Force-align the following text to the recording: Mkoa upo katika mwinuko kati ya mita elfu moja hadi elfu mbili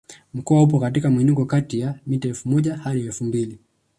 Mkoa 0.33 0.61
upo 0.63 0.79
katika 0.79 1.09
mwinuko 1.09 1.45
kati 1.45 1.79
ya 1.79 1.95
mita 2.07 2.27
elfu 2.27 2.49
moja 2.49 2.77
hadi 2.77 3.01
elfu 3.05 3.23
mbili 3.23 3.59